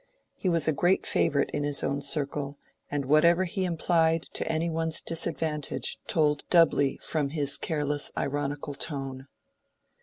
[0.33, 2.57] He was a great favorite in his own circle,
[2.89, 9.27] and whatever he implied to any one's disadvantage told doubly from his careless ironical tone.